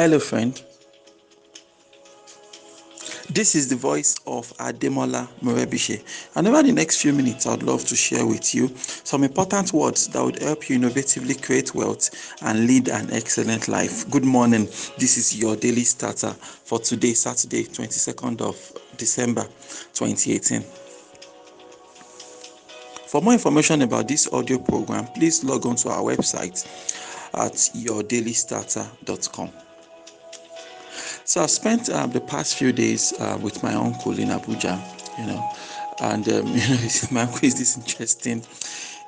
Hello, 0.00 0.18
friend. 0.18 0.54
This 3.28 3.54
is 3.54 3.68
the 3.68 3.76
voice 3.76 4.16
of 4.26 4.50
Ademola 4.56 5.28
Morebishe. 5.42 6.02
And 6.34 6.48
over 6.48 6.62
the 6.62 6.72
next 6.72 7.02
few 7.02 7.12
minutes, 7.12 7.46
I'd 7.46 7.62
love 7.62 7.84
to 7.84 7.94
share 7.94 8.24
with 8.24 8.54
you 8.54 8.74
some 8.78 9.24
important 9.24 9.74
words 9.74 10.08
that 10.08 10.24
would 10.24 10.40
help 10.40 10.70
you 10.70 10.78
innovatively 10.78 11.42
create 11.42 11.74
wealth 11.74 12.08
and 12.40 12.66
lead 12.66 12.88
an 12.88 13.12
excellent 13.12 13.68
life. 13.68 14.08
Good 14.08 14.24
morning. 14.24 14.64
This 14.96 15.18
is 15.18 15.38
your 15.38 15.54
daily 15.54 15.84
starter 15.84 16.30
for 16.30 16.78
today, 16.78 17.12
Saturday, 17.12 17.64
22nd 17.64 18.40
of 18.40 18.56
December 18.96 19.42
2018. 19.92 20.62
For 23.06 23.20
more 23.20 23.34
information 23.34 23.82
about 23.82 24.08
this 24.08 24.32
audio 24.32 24.56
program, 24.60 25.08
please 25.08 25.44
log 25.44 25.66
on 25.66 25.76
to 25.76 25.90
our 25.90 26.00
website 26.00 26.64
at 27.34 27.52
yourdailystarter.com. 27.52 29.50
So 31.30 31.40
I've 31.40 31.50
spent 31.52 31.88
uh, 31.88 32.08
the 32.08 32.20
past 32.20 32.56
few 32.56 32.72
days 32.72 33.12
uh, 33.20 33.38
with 33.40 33.62
my 33.62 33.72
uncle 33.72 34.18
in 34.18 34.30
Abuja, 34.30 34.76
you 35.16 35.26
know, 35.26 35.48
and 36.00 36.28
um, 36.28 36.46
you 36.48 36.58
know, 36.58 36.88
my 37.12 37.20
uncle 37.20 37.44
is 37.44 37.56
this 37.56 37.76
interesting, 37.76 38.42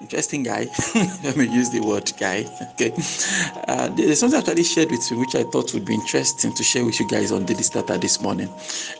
interesting 0.00 0.44
guy. 0.44 0.68
Let 1.24 1.36
me 1.36 1.48
use 1.48 1.70
the 1.70 1.80
word 1.80 2.12
guy. 2.20 2.46
Okay, 2.74 2.92
uh, 3.66 3.88
there's 3.88 4.20
something 4.20 4.36
I 4.36 4.40
actually 4.40 4.62
shared 4.62 4.92
with 4.92 5.10
you, 5.10 5.18
which 5.18 5.34
I 5.34 5.42
thought 5.42 5.74
would 5.74 5.84
be 5.84 5.94
interesting 5.94 6.54
to 6.54 6.62
share 6.62 6.84
with 6.84 7.00
you 7.00 7.08
guys 7.08 7.32
on 7.32 7.44
Daily 7.44 7.64
Starter 7.64 7.98
this 7.98 8.20
morning. 8.20 8.48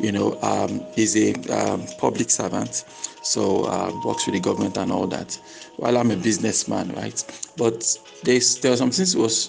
You 0.01 0.11
know, 0.11 0.37
um, 0.43 0.85
he's 0.93 1.17
a 1.17 1.33
um, 1.57 1.87
public 1.99 2.29
servant, 2.29 2.85
so 3.23 3.67
uh, 3.67 3.93
works 4.05 4.27
with 4.27 4.35
the 4.35 4.41
government 4.41 4.77
and 4.79 4.91
all 4.91 5.07
that. 5.07 5.39
While 5.77 5.97
I'm 5.97 6.11
a 6.11 6.17
businessman, 6.17 6.93
right? 6.95 7.25
But 7.57 7.87
there's 8.25 8.59
there 8.59 8.73
are 8.73 8.77
some 8.77 8.91
things 8.91 9.15
was 9.17 9.49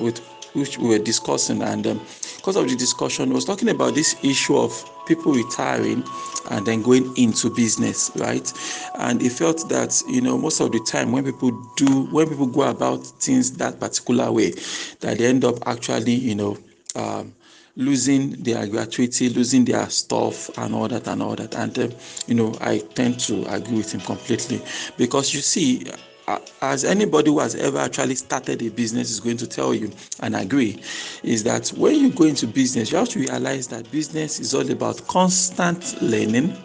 with 0.00 0.18
which 0.54 0.78
we 0.78 0.88
were 0.88 0.98
discussing, 0.98 1.62
and 1.62 1.86
um, 1.86 2.00
because 2.36 2.56
of 2.56 2.68
the 2.68 2.76
discussion, 2.76 3.28
we 3.28 3.34
was 3.34 3.44
talking 3.44 3.68
about 3.68 3.94
this 3.94 4.16
issue 4.24 4.56
of 4.56 4.72
people 5.06 5.32
retiring 5.32 6.04
and 6.50 6.66
then 6.66 6.82
going 6.82 7.16
into 7.16 7.50
business, 7.50 8.10
right? 8.16 8.52
And 8.96 9.20
he 9.20 9.28
felt 9.28 9.68
that 9.68 10.02
you 10.08 10.20
know 10.20 10.36
most 10.36 10.60
of 10.60 10.72
the 10.72 10.80
time 10.80 11.12
when 11.12 11.24
people 11.24 11.50
do 11.76 12.04
when 12.10 12.28
people 12.28 12.46
go 12.46 12.62
about 12.62 13.06
things 13.06 13.52
that 13.52 13.80
particular 13.80 14.30
way, 14.30 14.52
that 15.00 15.18
they 15.18 15.26
end 15.26 15.44
up 15.44 15.56
actually 15.66 16.14
you 16.14 16.34
know. 16.34 16.58
Um, 16.94 17.34
losing 17.76 18.32
their 18.42 18.66
gratuity, 18.66 19.28
losing 19.30 19.64
their 19.64 19.88
stuff, 19.88 20.50
and 20.58 20.74
all 20.74 20.88
that, 20.88 21.06
and 21.08 21.22
all 21.22 21.34
that. 21.34 21.54
And, 21.54 21.78
uh, 21.78 21.88
you 22.26 22.34
know, 22.34 22.54
I 22.60 22.78
tend 22.78 23.18
to 23.20 23.44
agree 23.52 23.78
with 23.78 23.92
him 23.92 24.00
completely 24.00 24.60
because 24.98 25.32
you 25.32 25.40
see, 25.40 25.86
Uh, 26.28 26.38
as 26.60 26.84
anybody 26.84 27.30
who 27.30 27.40
has 27.40 27.56
ever 27.56 27.78
actually 27.78 28.14
started 28.14 28.62
a 28.62 28.68
business 28.68 29.10
is 29.10 29.18
going 29.18 29.36
to 29.36 29.44
tell 29.44 29.74
you 29.74 29.90
and 30.20 30.36
agree 30.36 30.80
is 31.24 31.42
that 31.42 31.68
when 31.70 31.96
you 31.96 32.10
go 32.10 32.22
into 32.22 32.46
business 32.46 32.92
you 32.92 32.96
have 32.98 33.08
to 33.08 33.18
realize 33.18 33.66
that 33.66 33.90
business 33.90 34.38
is 34.38 34.54
all 34.54 34.70
about 34.70 35.04
constant 35.08 36.00
learning 36.00 36.56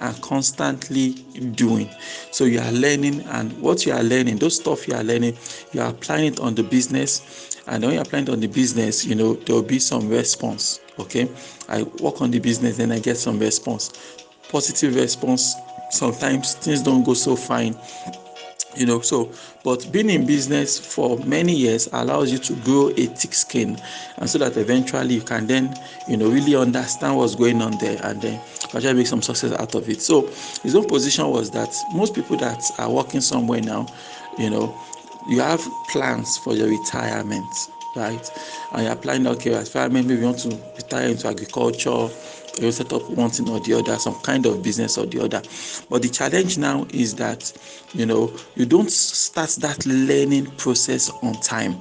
and 0.00 0.22
constantly 0.22 1.10
doing. 1.54 1.90
So 2.30 2.44
you 2.44 2.58
are 2.60 2.72
learning 2.72 3.20
and 3.26 3.52
what 3.60 3.84
you 3.84 3.92
are 3.92 4.02
learning 4.02 4.38
those 4.38 4.56
stuff 4.56 4.88
you 4.88 4.94
are 4.94 5.04
learning 5.04 5.36
you 5.72 5.82
are 5.82 5.90
applying 5.90 6.32
it 6.32 6.40
on 6.40 6.54
the 6.54 6.62
business 6.62 7.60
and 7.66 7.84
when 7.84 7.92
you're 7.92 8.02
applying 8.02 8.24
it 8.28 8.30
on 8.30 8.40
the 8.40 8.46
business 8.48 9.04
you 9.04 9.14
know 9.14 9.34
there 9.34 9.54
will 9.54 9.62
be 9.62 9.78
some 9.78 10.08
response 10.08 10.80
okay? 10.98 11.28
I 11.68 11.82
work 12.00 12.22
on 12.22 12.30
the 12.30 12.38
business 12.38 12.78
then 12.78 12.90
i 12.92 12.98
get 12.98 13.18
some 13.18 13.38
response. 13.38 13.92
Positive 14.48 14.94
response 14.94 15.54
sometimes 15.90 16.54
things 16.54 16.80
don't 16.80 17.02
go 17.02 17.12
so 17.12 17.36
fine 17.36 17.76
you 18.74 18.86
know 18.86 19.00
so 19.00 19.30
but 19.64 19.90
being 19.92 20.10
in 20.10 20.26
business 20.26 20.78
for 20.78 21.18
many 21.18 21.54
years 21.54 21.88
allows 21.92 22.32
you 22.32 22.38
to 22.38 22.54
grow 22.56 22.88
a 22.90 23.06
thick 23.06 23.34
skin 23.34 23.76
and 24.18 24.28
so 24.28 24.38
that 24.38 24.56
eventually 24.56 25.14
you 25.14 25.22
can 25.22 25.46
then 25.46 25.74
you 26.06 26.16
know 26.16 26.28
really 26.28 26.56
understand 26.56 27.16
what's 27.16 27.34
going 27.34 27.60
on 27.60 27.72
there 27.72 27.98
and 28.04 28.20
then 28.22 28.40
actually 28.74 28.94
make 28.94 29.06
some 29.06 29.22
success 29.22 29.52
out 29.52 29.74
of 29.74 29.88
it. 29.88 30.00
So 30.00 30.26
his 30.62 30.74
own 30.74 30.86
position 30.86 31.28
was 31.28 31.50
that 31.50 31.84
most 31.92 32.14
people 32.14 32.36
that 32.38 32.70
are 32.78 32.90
working 32.90 33.20
somewhere 33.20 33.60
now 33.60 33.86
you 34.36 34.50
know 34.50 34.72
you 35.26 35.40
have 35.40 35.62
plans 35.86 36.36
for 36.36 36.54
your 36.54 36.68
retirement 36.68 37.68
right? 37.94 38.30
And 38.72 38.86
you're 38.86 38.96
planning 38.96 39.26
okay 39.28 39.56
retirement 39.56 40.06
maybe 40.06 40.20
you 40.20 40.26
want 40.26 40.38
to 40.40 40.58
retire 40.76 41.08
into 41.08 41.28
agriculture 41.28 42.08
you 42.60 42.70
set 42.72 42.92
up 42.92 43.08
one 43.10 43.30
thing 43.30 43.48
or 43.48 43.60
the 43.60 43.74
other, 43.74 43.96
some 43.96 44.14
kind 44.20 44.46
of 44.46 44.62
business 44.62 44.98
or 44.98 45.06
the 45.06 45.20
other. 45.20 45.42
But 45.88 46.02
the 46.02 46.08
challenge 46.08 46.58
now 46.58 46.86
is 46.90 47.14
that 47.16 47.52
you 47.94 48.06
know 48.06 48.32
you 48.56 48.66
don't 48.66 48.90
start 48.90 49.50
that 49.60 49.84
learning 49.86 50.46
process 50.56 51.10
on 51.22 51.34
time. 51.40 51.80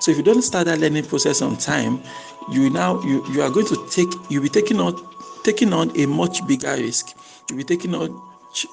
So 0.00 0.10
if 0.10 0.16
you 0.16 0.22
don't 0.22 0.42
start 0.42 0.66
that 0.66 0.80
learning 0.80 1.04
process 1.04 1.42
on 1.42 1.56
time, 1.56 2.02
you 2.50 2.70
now 2.70 3.00
you, 3.02 3.24
you 3.32 3.42
are 3.42 3.50
going 3.50 3.66
to 3.66 3.88
take 3.90 4.08
you'll 4.30 4.42
be 4.42 4.48
taking 4.48 4.80
on 4.80 4.94
taking 5.44 5.72
on 5.72 5.96
a 5.98 6.06
much 6.06 6.46
bigger 6.46 6.72
risk. 6.74 7.16
You'll 7.48 7.58
be 7.58 7.64
taking 7.64 7.94
on 7.94 8.20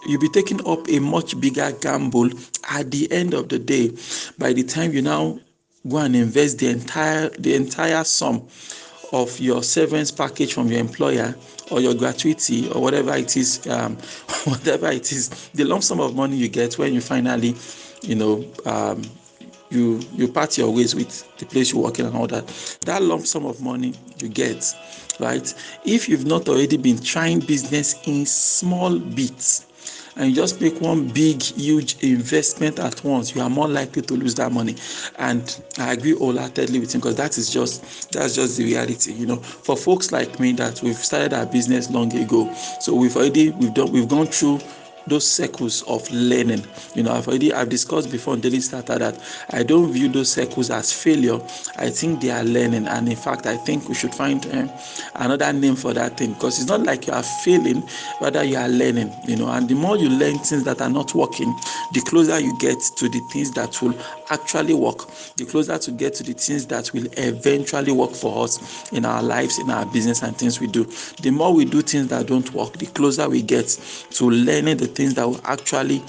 you'll 0.06 0.20
be 0.20 0.30
taking 0.30 0.66
up 0.68 0.90
a 0.90 1.00
much 1.00 1.40
bigger 1.40 1.72
gamble 1.72 2.30
at 2.70 2.92
the 2.92 3.12
end 3.12 3.34
of 3.34 3.50
the 3.50 3.60
day 3.60 3.92
by 4.38 4.54
the 4.54 4.64
time 4.64 4.92
you 4.92 5.02
now 5.02 5.40
go 5.88 5.98
and 5.98 6.16
invest 6.16 6.60
the 6.60 6.68
entire 6.68 7.30
the 7.30 7.56
entire 7.56 8.04
sum 8.04 8.46
of 9.12 9.40
your 9.40 9.64
severance 9.64 10.12
package 10.12 10.54
from 10.54 10.68
your 10.68 10.80
employer 10.80 11.36
or 11.72 11.82
your 11.82 11.94
gratuity 11.94 12.70
or 12.72 12.82
whatever 12.82 13.14
it 13.16 13.36
is 13.36 13.66
um, 13.68 13.96
whatever 14.46 14.88
it 14.92 15.12
is 15.12 15.30
the 15.54 15.64
lump 15.64 15.84
sum 15.84 16.00
of 16.00 16.16
money 16.16 16.36
you 16.36 16.48
get 16.48 16.78
when 16.78 16.94
you 16.94 17.02
finally 17.02 17.56
you 18.02 18.16
know 18.16 18.46
um, 18.66 19.02
you 19.70 20.00
you 20.14 20.28
part 20.28 20.58
your 20.58 20.74
ways 20.74 20.96
with 20.96 21.38
the 21.38 21.46
place 21.46 21.72
you 21.72 21.80
work 21.80 22.00
in 22.00 22.06
and 22.06 22.16
all 22.16 22.28
that 22.28 22.48
that 22.86 23.02
lump 23.02 23.26
sum 23.26 23.46
of 23.46 23.62
money 23.62 23.94
you 24.20 24.30
get 24.30 24.74
right? 25.20 25.54
If 25.86 26.10
you've 26.10 26.26
not 26.26 26.48
already 26.50 26.78
been 26.78 26.98
trying 27.00 27.40
business 27.42 27.96
in 28.08 28.26
small 28.26 28.98
bits 28.98 29.66
and 30.20 30.30
you 30.30 30.36
just 30.36 30.60
make 30.62 30.80
one 30.82 31.08
big 31.08 31.42
huge 31.42 31.98
investment 32.04 32.78
at 32.78 33.04
once 33.04 33.34
you 33.34 33.42
are 33.42 33.50
more 33.50 33.68
likely 33.68 34.02
to 34.04 34.14
lose 34.14 34.36
that 34.36 34.52
money. 34.52 34.76
And 35.18 35.60
i 35.80 35.94
agree 35.94 36.14
wholeheartedly 36.14 36.80
with 36.80 36.94
him 36.94 37.02
because 37.02 37.16
that 37.16 37.38
is 37.38 37.50
just 37.50 38.12
that's 38.12 38.36
just 38.36 38.58
the 38.58 38.66
reality 38.66 39.14
you 39.14 39.26
know. 39.26 39.38
For 39.38 39.76
folks 39.76 40.12
like 40.12 40.40
me 40.40 40.52
that 40.54 40.84
we've 40.84 40.96
started 40.96 41.34
our 41.34 41.46
business 41.46 41.90
long 41.90 42.16
ago 42.16 42.54
so 42.80 42.94
we've 42.94 43.16
already 43.16 43.52
we've 43.52 43.74
done 43.74 43.92
we've 43.92 44.10
gone 44.10 44.28
through 44.28 44.60
those 45.10 45.28
circles 45.30 45.84
of 45.84 46.10
learning. 46.12 46.64
You 46.96 47.04
know, 47.04 47.12
I've 47.14 47.28
already 47.28 47.54
I've 47.54 47.70
discussed 47.70 48.12
before 48.12 48.34
on 48.34 48.42
Daily 48.42 48.62
Starter 48.62 48.98
that 49.00 49.20
I 49.52 49.64
don't 49.64 49.92
view 49.92 50.08
those 50.10 50.32
circles 50.32 50.70
as 50.70 50.92
failure. 50.94 51.40
I 51.78 51.90
think 51.90 52.22
they 52.22 52.32
are 52.32 52.44
learning, 52.44 52.88
and 52.88 53.10
in 53.10 53.16
fact, 53.16 53.46
I 53.46 53.58
think 53.58 53.90
we 53.90 53.96
should 53.96 54.14
find 54.14 54.46
um, 54.54 54.70
another 55.16 55.52
name 55.54 55.76
for 55.76 55.94
that 55.94 56.18
thing 56.18 56.34
because 56.34 56.60
it's 56.60 56.70
not 56.70 56.84
like 56.84 57.08
you 57.08 57.14
are 57.14 57.24
failing, 57.24 57.84
rather 58.22 58.44
you 58.44 58.58
are 58.58 58.70
learning. 58.70 59.12
You 59.28 59.36
know, 59.38 59.50
and 59.50 59.68
the 59.68 59.76
more 59.76 59.98
you 59.98 60.10
learn 60.10 60.38
things 60.40 60.64
that 60.66 60.82
are 60.82 60.90
not 60.90 61.14
working, 61.16 61.54
the 61.94 62.02
closer 62.02 62.40
you 62.40 62.58
get 62.60 62.80
to 62.98 63.10
the 63.10 63.20
things 63.32 63.52
that 63.52 63.82
will 63.82 63.98
actually 64.30 64.74
work. 64.74 65.08
The 65.38 65.46
closer 65.46 65.78
to 65.78 65.92
get 65.92 66.14
to 66.16 66.24
the 66.24 66.34
things 66.34 66.66
that 66.68 66.94
will 66.94 67.08
eventually 67.18 67.92
work 67.92 68.12
for 68.12 68.44
us 68.44 68.92
in 68.92 69.06
our 69.06 69.24
lives, 69.24 69.60
in 69.60 69.70
our 69.70 69.86
business, 69.86 70.22
and 70.22 70.38
things 70.38 70.60
we 70.60 70.68
do. 70.68 70.86
The 71.22 71.32
more 71.32 71.54
we 71.54 71.66
do 71.66 71.82
things 71.82 72.08
that 72.08 72.28
don't 72.28 72.52
work, 72.54 72.74
the 72.74 72.86
closer 72.88 73.28
we 73.30 73.42
get 73.42 73.68
to 74.12 74.30
learning 74.30 74.78
the 74.78 74.88
things 75.00 75.14
that 75.14 75.26
will 75.26 75.40
actually 75.46 76.04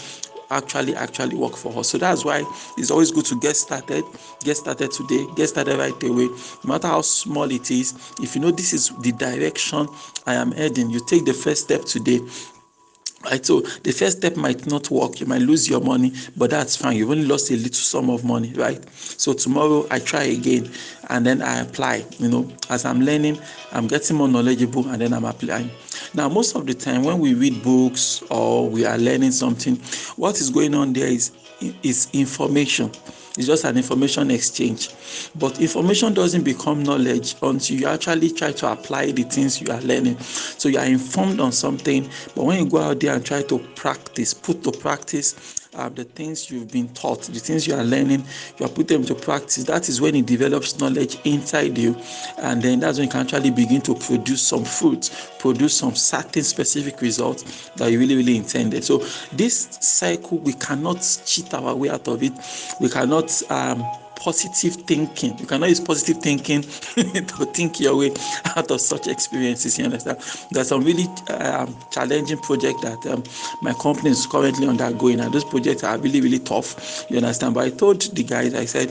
actually 0.50 0.96
actually 0.96 1.36
work 1.36 1.54
for 1.56 1.78
us. 1.78 1.90
So 1.90 1.98
that's 1.98 2.24
why 2.24 2.42
it's 2.76 2.90
always 2.90 3.12
good 3.12 3.24
to 3.26 3.36
get 3.38 3.56
started 3.56 4.04
get 4.40 4.56
started 4.56 4.90
today 4.90 5.24
get 5.36 5.48
started 5.48 5.78
right 5.78 6.02
away. 6.02 6.26
No 6.26 6.72
matter 6.72 6.88
how 6.88 7.02
small 7.02 7.48
it 7.52 7.70
is 7.70 7.94
if 8.20 8.34
you 8.34 8.40
know 8.40 8.50
this 8.50 8.72
is 8.72 8.88
the 8.98 9.12
direction 9.12 9.86
i 10.26 10.34
am 10.34 10.50
heading 10.52 10.90
you 10.90 10.98
take 11.00 11.24
the 11.24 11.32
first 11.32 11.64
step 11.64 11.84
today 11.84 12.20
Right, 13.22 13.44
so 13.44 13.60
the 13.60 13.92
first 13.92 14.16
step 14.18 14.36
might 14.36 14.66
not 14.66 14.90
work, 14.90 15.20
you 15.20 15.26
might 15.26 15.42
lose 15.42 15.68
your 15.68 15.82
money, 15.82 16.14
but 16.38 16.48
that's 16.48 16.74
fine. 16.74 16.96
You've 16.96 17.10
only 17.10 17.26
lost 17.26 17.50
a 17.50 17.54
little 17.54 17.74
sum 17.74 18.08
of 18.08 18.24
money, 18.24 18.50
right? 18.54 18.82
So 18.94 19.34
tomorrow 19.34 19.86
I 19.90 19.98
try 19.98 20.22
again 20.22 20.70
and 21.10 21.26
then 21.26 21.42
I 21.42 21.60
apply. 21.60 22.06
You 22.18 22.28
know, 22.28 22.50
as 22.70 22.86
I'm 22.86 23.02
learning, 23.02 23.38
I'm 23.72 23.88
getting 23.88 24.16
more 24.16 24.26
knowledgeable 24.26 24.88
and 24.88 25.02
then 25.02 25.12
I'm 25.12 25.26
applying. 25.26 25.70
Now, 26.14 26.30
most 26.30 26.56
of 26.56 26.66
the 26.66 26.72
time 26.72 27.04
when 27.04 27.18
we 27.18 27.34
read 27.34 27.62
books 27.62 28.22
or 28.30 28.66
we 28.66 28.86
are 28.86 28.96
learning 28.96 29.32
something, 29.32 29.76
what 30.16 30.40
is 30.40 30.48
going 30.48 30.74
on 30.74 30.94
there 30.94 31.08
is 31.08 31.32
is 31.82 32.08
information 32.14 32.90
it's 33.36 33.46
just 33.46 33.64
an 33.64 33.76
information 33.76 34.30
exchange. 34.30 34.90
But 35.36 35.60
information 35.60 36.14
doesn't 36.14 36.42
become 36.42 36.82
knowledge 36.82 37.36
until 37.42 37.76
you 37.76 37.86
actually 37.86 38.30
try 38.32 38.52
to 38.52 38.72
apply 38.72 39.12
the 39.12 39.22
things 39.22 39.60
you 39.60 39.72
are 39.72 39.80
learning. 39.80 40.18
So 40.18 40.68
you 40.68 40.78
are 40.78 40.86
informed 40.86 41.40
on 41.40 41.52
something, 41.52 42.08
but 42.34 42.44
when 42.44 42.58
you 42.58 42.70
go 42.70 42.78
out 42.78 43.00
there 43.00 43.14
and 43.14 43.24
try 43.24 43.42
to 43.42 43.58
practice, 43.76 44.34
put 44.34 44.64
to 44.64 44.72
practice 44.72 45.60
uh, 45.80 45.88
the 45.88 46.04
things 46.04 46.50
you've 46.50 46.70
been 46.70 46.88
taught, 46.90 47.22
the 47.22 47.40
things 47.40 47.66
you 47.66 47.74
are 47.74 47.82
learning, 47.82 48.24
you 48.58 48.66
are 48.66 48.68
put 48.68 48.86
them 48.88 49.04
to 49.04 49.14
practice. 49.14 49.64
That 49.64 49.88
is 49.88 50.00
when 50.00 50.14
it 50.14 50.26
develops 50.26 50.78
knowledge 50.78 51.18
inside 51.24 51.78
you, 51.78 51.96
and 52.38 52.62
then 52.62 52.80
that's 52.80 52.98
when 52.98 53.06
you 53.06 53.10
can 53.10 53.22
actually 53.22 53.50
begin 53.50 53.80
to 53.82 53.94
produce 53.94 54.42
some 54.42 54.64
fruit, 54.64 55.10
produce 55.38 55.76
some 55.76 55.94
certain 55.94 56.42
specific 56.42 57.00
results 57.00 57.70
that 57.76 57.90
you 57.90 57.98
really, 57.98 58.16
really 58.16 58.36
intended. 58.36 58.84
So 58.84 58.98
this 59.32 59.78
cycle, 59.80 60.38
we 60.38 60.52
cannot 60.52 61.00
cheat 61.24 61.52
our 61.54 61.74
way 61.74 61.88
out 61.88 62.08
of 62.08 62.22
it. 62.22 62.32
We 62.80 62.88
cannot 62.88 63.42
um, 63.50 63.82
positive 64.20 64.74
thinking. 64.86 65.36
You 65.38 65.46
cannot 65.46 65.70
use 65.70 65.80
positive 65.80 66.22
thinking 66.22 66.62
to 66.94 67.44
think 67.52 67.80
your 67.80 67.96
way 67.96 68.12
out 68.56 68.70
of 68.70 68.80
such 68.80 69.08
experiences. 69.08 69.78
You 69.78 69.86
understand? 69.86 70.18
There's 70.50 70.68
some 70.68 70.84
really 70.84 71.06
um, 71.30 71.76
challenging 71.90 72.38
project 72.38 72.82
that 72.82 73.04
um, 73.06 73.24
my 73.62 73.72
company 73.74 74.10
is 74.10 74.26
currently 74.26 74.68
undergoing, 74.68 75.20
and 75.20 75.32
those 75.32 75.44
projects 75.44 75.82
are 75.82 75.98
really, 75.98 76.20
really 76.20 76.38
tough. 76.38 77.06
You 77.10 77.16
understand? 77.16 77.54
But 77.54 77.64
I 77.64 77.70
told 77.70 78.02
the 78.02 78.22
guys, 78.22 78.54
I 78.54 78.66
said, 78.66 78.90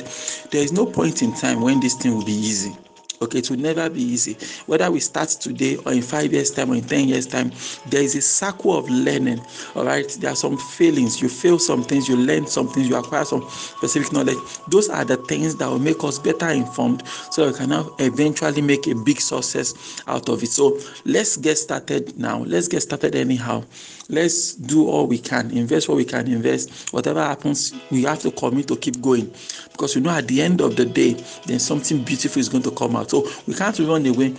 there 0.51 0.63
is 0.63 0.73
no 0.73 0.85
point 0.85 1.21
in 1.21 1.33
time 1.35 1.61
when 1.61 1.79
this 1.79 1.95
thing 1.95 2.15
will 2.15 2.25
be 2.25 2.33
easy 2.33 2.75
okay 3.21 3.39
it 3.39 3.49
will 3.49 3.57
never 3.57 3.89
be 3.89 4.01
easy. 4.01 4.37
Whether 4.65 4.89
we 4.91 4.99
start 4.99 5.29
today 5.29 5.77
or 5.85 5.93
in 5.93 6.01
five 6.01 6.31
years 6.31 6.51
time 6.51 6.71
or 6.71 6.75
in 6.75 6.83
ten 6.83 7.07
years 7.07 7.27
time 7.27 7.51
there 7.87 8.01
is 8.01 8.15
a 8.15 8.21
circle 8.21 8.77
of 8.77 8.89
learning 8.89 9.41
all 9.75 9.85
right? 9.85 10.07
There 10.19 10.31
are 10.31 10.35
some 10.35 10.57
failings. 10.57 11.21
You 11.21 11.29
fail 11.29 11.59
some 11.59 11.83
things 11.83 12.07
you 12.07 12.15
learn 12.15 12.47
some 12.47 12.67
things 12.69 12.87
you 12.87 12.95
acquire 12.95 13.25
some 13.25 13.47
specific 13.49 14.11
knowledge. 14.13 14.37
Those 14.69 14.89
are 14.89 15.05
the 15.05 15.17
things 15.17 15.55
that 15.57 15.67
will 15.69 15.79
make 15.79 16.03
us 16.03 16.19
better 16.19 16.49
informed 16.49 17.05
so 17.31 17.47
we 17.47 17.53
can 17.53 17.69
now 17.69 17.93
eventually 17.99 18.61
make 18.61 18.87
a 18.87 18.95
big 18.95 19.19
success 19.19 20.01
out 20.07 20.29
of 20.29 20.41
it. 20.43 20.47
So 20.47 20.79
let's 21.05 21.37
get 21.37 21.57
started 21.57 22.17
now. 22.17 22.39
Let's 22.39 22.67
get 22.67 22.81
started 22.81 23.15
anyhow. 23.15 23.63
Let's 24.09 24.55
do 24.55 24.87
all 24.87 25.05
we 25.05 25.19
can. 25.19 25.51
Invest 25.51 25.87
what 25.87 25.95
we 25.97 26.05
can 26.05 26.27
invest. 26.27 26.91
Whatever 26.91 27.21
happens 27.21 27.73
we 27.91 28.03
have 28.03 28.19
to 28.19 28.31
commit 28.31 28.67
to 28.69 28.75
keep 28.75 29.01
going. 29.01 29.31
Because 29.71 29.95
you 29.95 30.01
know 30.01 30.09
at 30.09 30.27
the 30.27 30.41
end 30.41 30.61
of 30.61 30.75
the 30.75 30.85
day 30.85 31.13
then 31.45 31.59
something 31.59 32.03
beautiful 32.03 32.39
is 32.39 32.49
going 32.49 32.63
to 32.63 32.71
come 32.71 32.95
out 32.95 33.08
so 33.09 33.27
we 33.47 33.53
can't 33.53 33.77
run 33.79 34.05
away 34.05 34.35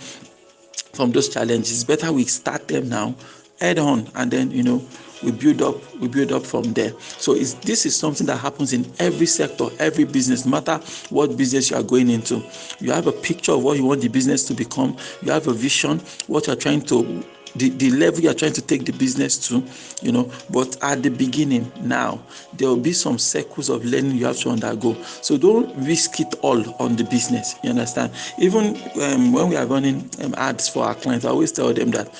from 0.93 1.11
those 1.11 1.29
challenges. 1.29 1.83
Better 1.83 2.11
we 2.11 2.25
start 2.25 2.67
them 2.67 2.89
now 2.89 3.15
head 3.59 3.77
on 3.77 4.07
and 4.15 4.31
then 4.31 4.49
you 4.49 4.63
know 4.63 4.83
we 5.23 5.31
build 5.31 5.61
up 5.61 5.75
we 5.99 6.07
build 6.07 6.31
up 6.31 6.43
from 6.43 6.63
there. 6.73 6.93
So 6.99 7.35
this 7.35 7.85
is 7.85 7.95
something 7.95 8.25
that 8.27 8.37
happens 8.37 8.73
in 8.73 8.91
every 8.99 9.27
sector 9.27 9.67
every 9.79 10.03
business 10.03 10.45
no 10.45 10.51
matter 10.51 10.77
what 11.09 11.37
business 11.37 11.69
you 11.69 11.77
are 11.77 11.83
going 11.83 12.09
into. 12.09 12.43
You 12.79 12.91
have 12.91 13.07
a 13.07 13.11
picture 13.11 13.51
of 13.51 13.63
what 13.63 13.77
you 13.77 13.85
want 13.85 14.01
the 14.01 14.07
business 14.07 14.43
to 14.45 14.53
become. 14.53 14.97
You 15.21 15.31
have 15.31 15.47
a 15.47 15.53
vision 15.53 15.99
what 16.27 16.47
you're 16.47 16.55
trying 16.55 16.81
to 16.83 17.23
the, 17.55 17.69
the 17.69 17.91
level 17.91 18.21
you're 18.21 18.33
trying 18.33 18.53
to 18.53 18.61
take 18.61 18.85
the 18.85 18.93
business 18.93 19.37
to, 19.49 19.63
you 20.01 20.11
know. 20.11 20.31
But 20.49 20.77
at 20.83 21.03
the 21.03 21.09
beginning, 21.09 21.71
now, 21.81 22.21
there 22.53 22.67
will 22.67 22.77
be 22.77 22.93
some 22.93 23.17
circles 23.17 23.69
of 23.69 23.83
learning 23.85 24.15
you 24.15 24.25
have 24.25 24.37
to 24.39 24.49
undergo. 24.49 24.93
So 25.21 25.37
don't 25.37 25.75
risk 25.85 26.19
it 26.19 26.33
all 26.41 26.63
on 26.81 26.95
the 26.95 27.03
business. 27.03 27.55
You 27.63 27.71
understand? 27.71 28.13
Even 28.37 28.77
um, 29.01 29.33
when 29.33 29.49
we 29.49 29.55
are 29.55 29.65
running 29.65 30.09
um, 30.23 30.33
ads 30.37 30.69
for 30.69 30.85
our 30.85 30.95
clients, 30.95 31.25
I 31.25 31.29
always 31.29 31.51
tell 31.51 31.73
them 31.73 31.91
that, 31.91 32.13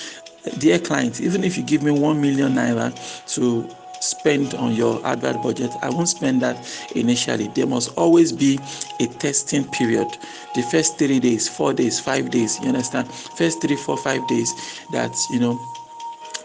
dear 0.57 0.79
clients, 0.79 1.21
even 1.21 1.43
if 1.43 1.57
you 1.57 1.63
give 1.63 1.83
me 1.83 1.91
one 1.91 2.21
million 2.21 2.53
naira 2.53 2.93
to 3.35 3.69
spend 4.01 4.53
on 4.55 4.73
your 4.73 5.05
advert 5.05 5.41
budget. 5.41 5.71
I 5.81 5.89
won't 5.89 6.09
spend 6.09 6.41
that 6.41 6.57
initially. 6.95 7.47
There 7.49 7.67
must 7.67 7.95
always 7.97 8.31
be 8.31 8.59
a 8.99 9.07
testing 9.07 9.65
period. 9.65 10.07
The 10.55 10.61
first 10.63 10.97
three 10.97 11.19
days, 11.19 11.47
four 11.47 11.73
days, 11.73 11.99
five 11.99 12.31
days, 12.31 12.59
you 12.61 12.67
understand? 12.67 13.11
First 13.11 13.61
three, 13.61 13.75
four, 13.75 13.97
five 13.97 14.27
days 14.27 14.53
that, 14.91 15.15
you 15.31 15.39
know, 15.39 15.59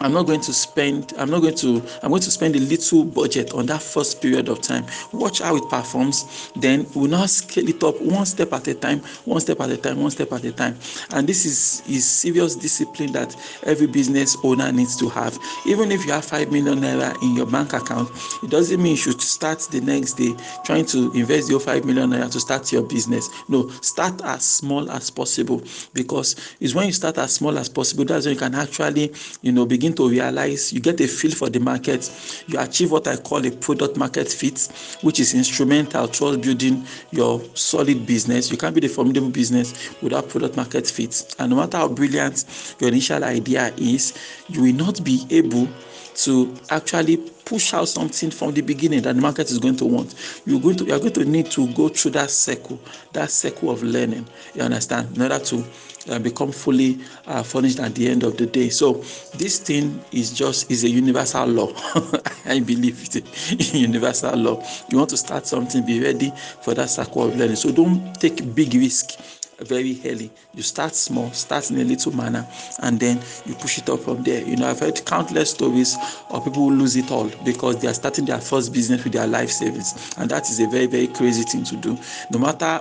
I'm 0.01 0.13
not 0.13 0.25
going 0.27 0.41
to 0.43 0.53
spend, 0.53 1.15
I'm 1.19 1.31
not 1.31 1.41
going 1.41 1.55
to, 1.57 1.83
I'm 2.03 2.11
going 2.11 2.23
to 2.23 2.31
spend 2.31 2.57
a 2.57 2.61
little 2.61 3.05
budget 3.05 3.53
on 3.55 3.67
that 3.67 3.83
first 3.83 4.21
period 4.21 4.49
of 4.49 4.61
time. 4.61 4.87
Watch 5.13 5.41
how 5.41 5.57
it 5.57 5.69
performs. 5.69 6.51
Then 6.57 6.87
we'll 6.95 7.11
now 7.11 7.27
scale 7.27 7.69
it 7.69 7.83
up 7.83 8.01
one 8.01 8.27
step 8.27 8.53
at 8.53 8.69
a 8.69 8.75
time, 8.75 9.01
one 9.25 9.41
step 9.41 9.61
at 9.61 9.71
a 9.71 9.77
time, 9.77 10.01
one 10.01 10.11
step 10.11 10.33
at 10.33 10.45
a 10.45 10.53
time. 10.53 10.77
And 11.11 11.29
this 11.29 11.45
is, 11.45 11.83
is 11.89 12.09
serious 12.09 12.57
discipline 12.57 13.13
that 13.13 13.35
every 13.65 13.87
business 13.87 14.37
owner 14.43 14.71
needs 14.73 14.97
to 14.97 15.09
have. 15.09 15.39
Even 15.67 15.91
if 15.93 16.05
you 16.05 16.13
have 16.13 16.25
five 16.25 16.53
million 16.53 16.81
naira 16.81 17.21
in 17.23 17.35
your 17.35 17.47
bank 17.47 17.73
account, 17.73 18.11
it 18.43 18.51
doesn't 18.51 18.83
mean 18.83 18.93
you 18.93 18.97
should 18.97 19.21
start 19.21 19.61
the 19.71 19.81
next 19.81 20.15
day 20.15 20.35
trying 20.65 20.87
to 20.87 21.13
invest 21.13 21.51
your 21.51 21.61
five 21.61 21.85
million 21.85 22.11
naira 22.11 22.31
to 22.33 22.41
start 22.41 22.71
your 22.73 22.83
business. 22.83 23.29
No, 23.49 23.69
start 23.81 24.21
as 24.23 24.45
small 24.45 24.91
as 24.91 25.11
possible 25.11 25.63
because 25.95 26.37
it's 26.61 26.75
when 26.75 26.87
you 26.87 26.93
start 26.93 27.19
as 27.19 27.35
small 27.35 27.59
as 27.59 27.69
possible 27.69 28.05
that's 28.05 28.27
when 28.27 28.35
you 28.35 28.39
can 28.39 28.55
actually, 28.55 29.13
you 29.43 29.53
know, 29.53 29.67
begin 29.67 29.86
begin 29.87 29.97
to 29.97 30.09
realize 30.09 30.73
you 30.73 30.81
get 30.81 31.01
a 31.01 31.07
feel 31.07 31.31
for 31.31 31.49
the 31.49 31.61
market. 31.61 32.11
You 32.49 32.59
achieve 32.59 32.91
what 32.91 33.07
i 33.07 33.17
call 33.17 33.47
a 33.47 33.51
product 33.51 33.97
market 33.97 34.29
fit 34.29 34.69
which 35.03 35.21
is 35.21 35.35
instrumental 35.35 36.09
towards 36.09 36.39
building 36.39 36.85
your 37.13 37.41
solid 37.55 38.05
business. 38.07 38.51
You 38.51 38.57
can't 38.57 38.75
build 38.75 38.85
a 38.85 38.89
formidable 38.89 39.31
business 39.31 39.95
without 40.03 40.29
product 40.29 40.57
market 40.57 40.87
fit. 40.89 41.35
And 41.39 41.51
no 41.51 41.57
matter 41.57 41.77
how 41.77 41.89
brilliant 41.89 42.75
your 42.81 42.89
initial 42.89 43.23
idea 43.23 43.73
is 43.77 44.15
you 44.49 44.63
will 44.63 44.75
not 44.75 45.05
be 45.05 45.25
able 45.31 45.69
to 46.17 46.55
actually 46.71 47.19
push 47.47 47.73
out 47.73 47.89
something 47.89 48.31
from 48.31 48.53
the 48.53 48.61
beginning 48.61 49.01
that 49.03 49.15
the 49.15 49.23
market 49.23 49.51
is 49.51 49.59
going 49.59 49.77
to 49.77 49.87
want. 49.87 50.43
You're 50.45 50.61
going 50.61 50.77
to 50.77 50.85
you're 50.85 50.99
going 50.99 51.13
to 51.15 51.25
need 51.25 51.51
to 51.53 51.73
go 51.73 51.89
through 51.89 52.11
that 52.13 52.31
circle, 52.31 52.79
that 53.13 53.31
circle 53.31 53.71
of 53.71 53.83
learning. 53.83 54.27
You 54.55 54.63
understand? 54.63 55.17
In 55.17 55.23
order 55.23 55.39
to 55.39 55.65
uh, 56.11 56.19
become 56.19 56.53
fully 56.53 56.99
uh, 57.27 57.43
furnished 57.43 57.81
at 57.81 57.95
the 57.95 58.09
end 58.09 58.23
of 58.23 58.37
the 58.37 58.47
day. 58.47 58.69
So 58.69 58.95
this 59.35 59.59
thing 59.59 60.03
is 60.13 60.33
just 60.33 60.71
is 60.71 60.85
a 60.85 60.89
universal 60.89 61.47
law. 61.47 61.73
I 62.45 62.61
believe 62.61 63.01
it's 63.15 63.75
a 63.75 63.79
universal 63.79 64.37
law. 64.37 64.63
You 64.91 64.99
want 64.99 65.11
to 65.11 65.17
start 65.17 65.47
something, 65.47 65.85
be 65.85 66.01
ready 66.01 66.33
for 66.63 66.75
that 66.75 66.91
circle 66.91 67.25
of 67.25 67.37
learning. 67.37 67.57
So 67.57 67.73
don't 67.73 68.15
take 68.21 68.55
big 68.55 68.75
risk 68.75 69.19
very 69.61 70.01
early. 70.05 70.31
You 70.55 70.63
start 70.63 70.95
small, 70.95 71.31
start 71.33 71.71
in 71.71 71.79
a 71.81 71.85
little 71.85 72.15
manner, 72.15 72.47
and 72.81 72.99
then 73.01 73.21
you 73.47 73.55
push 73.55 73.79
it 73.79 73.89
up 73.89 74.01
from 74.01 74.23
there. 74.23 74.43
You 74.43 74.57
know, 74.57 74.69
I've 74.69 74.81
heard 74.81 75.05
countless 75.05 75.51
stories 75.51 75.97
of 76.31 76.45
people 76.45 76.69
who 76.69 76.77
lose 76.77 76.97
it 76.97 77.11
all 77.11 77.31
because 77.45 77.79
they 77.81 77.89
are 77.89 77.95
starting 77.95 78.25
their 78.25 78.41
first 78.41 78.73
business 78.73 79.03
with 79.05 79.13
their 79.13 79.27
life 79.27 79.51
savings, 79.51 80.15
and 80.19 80.31
that 80.31 80.49
is 80.51 80.61
a 80.61 80.67
very, 80.67 80.87
very 80.87 81.09
crazy 81.09 81.43
thing 81.43 81.65
to 81.65 81.77
do. 81.77 81.99
No 82.31 82.39
matter 82.39 82.81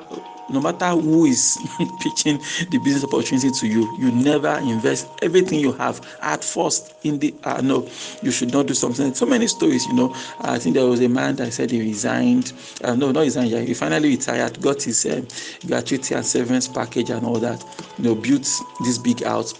no 0.49 0.61
matter 0.61 0.89
who 0.89 1.25
is 1.25 1.57
pitching 1.99 2.39
the 2.69 2.77
business 2.77 3.03
opportunity 3.03 3.51
to 3.51 3.67
you 3.67 3.87
you 3.97 4.11
never 4.11 4.57
invest 4.59 5.09
everything 5.21 5.59
you 5.59 5.71
have 5.73 6.01
at 6.21 6.43
first 6.43 6.93
in 7.03 7.19
the 7.19 7.33
uh, 7.43 7.61
no 7.61 7.87
you 8.21 8.31
should 8.31 8.51
not 8.53 8.65
do 8.67 8.73
something. 8.73 9.13
So 9.13 9.25
many 9.25 9.47
stories 9.47 9.87
you 9.87 9.93
know. 9.93 10.13
I 10.41 10.59
think 10.59 10.75
there 10.75 10.85
was 10.85 11.01
a 11.01 11.09
man 11.09 11.35
that 11.37 11.53
said 11.53 11.71
he 11.71 11.81
resigned 11.81 12.53
uh, 12.83 12.95
no 12.95 13.11
not 13.11 13.21
resigned 13.21 13.51
yeah, 13.51 13.61
he 13.61 13.73
finally 13.73 14.09
retired 14.09 14.61
got 14.61 14.81
his 14.81 15.05
uh, 15.05 15.21
gratuity 15.67 16.13
and 16.15 16.25
severance 16.25 16.67
package 16.67 17.09
and 17.09 17.25
all 17.25 17.39
that 17.39 17.63
you 17.97 18.03
know 18.05 18.15
built 18.15 18.47
this 18.83 18.97
big 18.97 19.23
house 19.23 19.53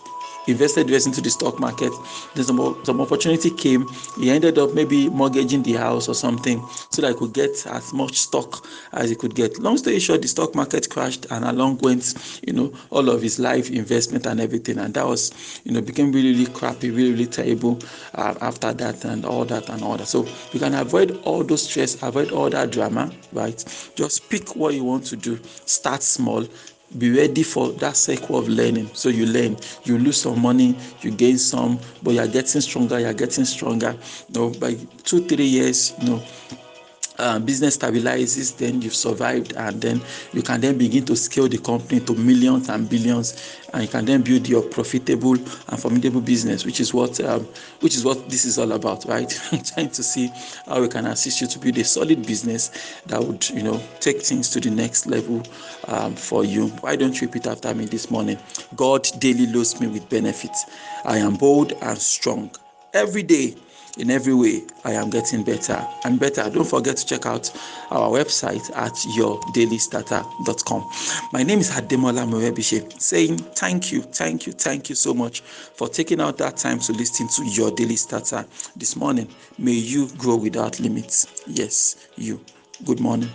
invested 0.48 0.82
invest 0.82 1.08
into 1.08 1.22
the 1.22 1.30
stock 1.30 1.60
market. 1.60 1.92
Then 2.36 2.46
some, 2.46 2.80
some 2.84 3.02
opportunity 3.02 3.50
came. 3.50 3.88
He 4.20 4.30
ended 4.32 4.58
up 4.58 4.74
maybe 4.74 5.10
mortgaging 5.10 5.64
the 5.64 5.74
house 5.74 6.08
or 6.08 6.16
something 6.16 6.66
so 6.90 7.02
that 7.02 7.14
he 7.14 7.18
could 7.18 7.34
get 7.34 7.66
as 7.68 7.94
much 7.94 8.18
stock 8.18 8.66
as 8.94 9.10
he 9.10 9.16
could 9.16 9.36
get. 9.36 9.60
Long 9.60 9.78
story 9.78 10.00
short 10.00 10.22
the 10.22 10.28
stock 10.28 10.56
market 10.56 10.90
crashed 10.90 11.26
and 11.32 11.46
along 11.46 11.80
went 11.80 12.42
you 12.46 12.54
know 12.54 12.74
all 12.92 13.10
of 13.10 13.22
his 13.22 13.40
life 13.40 13.70
investment 13.72 14.26
and 14.26 14.40
everything. 14.40 14.78
And 14.78 14.94
that 14.94 15.06
was 15.06 15.32
you 15.64 15.72
know 15.72 15.82
became 15.82 16.12
really 16.12 16.34
really 16.34 16.52
crappy 16.52 16.92
really 16.92 17.12
really 17.12 17.28
terrible 17.28 17.80
uh, 18.14 18.36
after 18.42 18.74
that 18.74 19.04
and 19.06 19.26
all 19.26 19.46
that 19.46 19.70
and 19.70 19.84
all 19.84 19.98
that. 19.98 20.08
So 20.08 20.28
you 20.52 20.60
can 20.60 20.74
avoid 20.76 21.20
all 21.24 21.44
those 21.44 21.64
stress 21.64 22.02
avoid 22.04 22.32
all 22.32 22.50
that 22.50 22.72
drama 22.72 23.12
right? 23.32 23.92
Just 23.96 24.30
pick 24.30 24.56
what 24.56 24.74
you 24.74 24.84
want 24.84 25.06
to 25.08 25.16
do. 25.16 25.40
Start 25.66 26.02
small 26.02 26.46
be 26.98 27.12
ready 27.12 27.44
for 27.44 27.70
that 27.74 27.96
cycle 27.98 28.38
of 28.38 28.48
learning. 28.48 28.90
So 28.94 29.10
you 29.10 29.26
learn 29.26 29.58
you 29.84 29.98
lose 29.98 30.22
some 30.22 30.42
money 30.42 30.76
you 31.02 31.12
gain 31.12 31.38
some 31.38 31.80
but 32.04 32.12
you're 32.14 32.28
getting 32.28 32.62
stronger 32.62 33.00
you're 33.00 33.14
getting 33.14 33.46
stronger. 33.46 33.96
You 34.30 34.40
know 34.40 34.50
by 34.50 34.76
two 35.04 35.28
three 35.28 35.46
years 35.46 35.94
you 36.02 36.10
know 36.10 36.24
uh, 37.18 37.40
business 37.40 37.78
stabilizes, 37.78 38.58
then 38.58 38.82
you've 38.82 38.96
survived, 38.96 39.54
and 39.56 39.82
then 39.82 40.02
you 40.34 40.42
can 40.42 40.62
then 40.62 40.78
begin 40.78 41.06
to 41.06 41.16
scale 41.16 41.48
the 41.48 41.58
company 41.58 42.00
to 42.02 42.16
millions 42.16 42.70
and 42.70 42.90
billions, 42.90 43.60
and 43.74 43.84
you 43.84 43.90
can 43.90 44.06
then 44.06 44.22
build 44.22 44.48
your 44.48 44.62
profitable 44.62 45.34
and 45.34 45.80
formidable 45.80 46.22
business, 46.22 46.66
which 46.66 46.80
is 46.80 46.94
what 46.94 47.20
um, 47.22 47.48
which 47.82 47.96
is 47.96 48.04
what 48.04 48.30
this 48.30 48.46
is 48.46 48.58
all 48.58 48.72
about, 48.72 49.06
right? 49.06 49.40
I'm 49.52 49.64
trying 49.64 49.90
to 49.92 50.04
see 50.04 50.32
how 50.66 50.82
we 50.82 50.88
can 50.88 51.06
assist 51.06 51.42
you 51.42 51.48
to 51.48 51.60
build 51.60 51.78
a 51.78 51.84
solid 51.84 52.26
business 52.26 53.02
that 53.08 53.24
would, 53.24 53.48
you 53.50 53.64
know, 53.64 53.82
take 54.00 54.22
things 54.22 54.50
to 54.52 54.60
the 54.60 54.70
next 54.70 55.06
level 55.08 55.44
um, 55.88 56.16
for 56.16 56.44
you. 56.44 56.68
Why 56.82 56.96
don't 56.96 57.20
you 57.20 57.28
repeat 57.28 57.48
after 57.48 57.74
me 57.74 57.86
this 57.86 58.10
morning? 58.12 58.38
God 58.76 59.08
daily 59.20 59.48
loads 59.48 59.80
me 59.80 59.88
with 59.88 60.10
benefits. 60.10 60.66
I 61.04 61.18
am 61.18 61.36
bold 61.36 61.74
and 61.82 61.98
strong. 61.98 62.52
Every 62.94 63.24
day 63.24 63.56
in 63.98 64.12
every 64.12 64.34
way 64.34 64.64
i 64.84 64.92
am 64.92 65.10
getting 65.10 65.44
better 65.44 65.86
and 66.04 66.20
better. 66.20 66.50
Don't 66.50 66.68
forget 66.68 66.98
to 66.98 67.06
check 67.06 67.26
out 67.26 67.52
our 67.92 68.10
website 68.10 68.70
at 68.76 68.94
yourdailystarter.com 69.18 70.90
my 71.32 71.44
name 71.44 71.60
is 71.60 71.72
hademola 71.72 72.26
morebishe 72.28 73.02
saying 73.02 73.38
thank 73.38 73.92
you 73.92 74.02
thank 74.02 74.46
you 74.48 74.54
thank 74.54 74.90
you 74.90 74.96
so 74.96 75.14
much 75.14 75.42
for 75.42 75.88
taking 75.88 76.22
out 76.22 76.38
that 76.38 76.58
time 76.58 76.80
to 76.80 76.94
listen 76.94 77.28
to 77.28 77.46
your 77.46 77.72
daily 77.72 77.96
starter 77.96 78.46
this 78.76 78.96
morning. 78.96 79.28
May 79.58 79.74
you 79.74 80.08
grow 80.18 80.36
without 80.36 80.80
limits. 80.80 81.44
Yes 81.48 82.08
you. 82.18 82.40
Good 82.86 83.00
morning 83.00 83.30